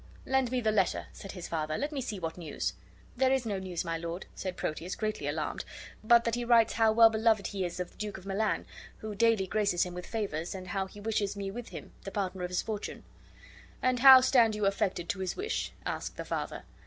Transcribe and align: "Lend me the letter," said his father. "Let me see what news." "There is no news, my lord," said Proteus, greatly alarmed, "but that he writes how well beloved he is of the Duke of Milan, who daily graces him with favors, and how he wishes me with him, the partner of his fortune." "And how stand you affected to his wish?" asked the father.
"Lend 0.25 0.49
me 0.49 0.61
the 0.61 0.71
letter," 0.71 1.05
said 1.13 1.33
his 1.33 1.47
father. 1.47 1.77
"Let 1.77 1.91
me 1.91 2.01
see 2.01 2.17
what 2.17 2.35
news." 2.35 2.73
"There 3.17 3.31
is 3.31 3.45
no 3.45 3.59
news, 3.59 3.85
my 3.85 3.99
lord," 3.99 4.25
said 4.33 4.57
Proteus, 4.57 4.95
greatly 4.95 5.27
alarmed, 5.27 5.63
"but 6.03 6.23
that 6.23 6.33
he 6.33 6.43
writes 6.43 6.73
how 6.73 6.91
well 6.91 7.11
beloved 7.11 7.45
he 7.45 7.63
is 7.65 7.79
of 7.79 7.91
the 7.91 7.97
Duke 7.97 8.17
of 8.17 8.25
Milan, 8.25 8.65
who 8.97 9.13
daily 9.13 9.45
graces 9.45 9.83
him 9.83 9.93
with 9.93 10.07
favors, 10.07 10.55
and 10.55 10.69
how 10.69 10.87
he 10.87 10.99
wishes 10.99 11.35
me 11.37 11.51
with 11.51 11.69
him, 11.69 11.91
the 12.03 12.09
partner 12.09 12.41
of 12.41 12.49
his 12.49 12.63
fortune." 12.63 13.03
"And 13.79 13.99
how 13.99 14.21
stand 14.21 14.55
you 14.55 14.65
affected 14.65 15.07
to 15.09 15.19
his 15.19 15.35
wish?" 15.37 15.71
asked 15.85 16.17
the 16.17 16.25
father. 16.25 16.63